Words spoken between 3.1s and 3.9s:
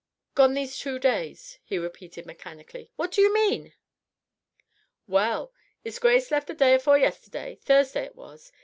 do you mean?"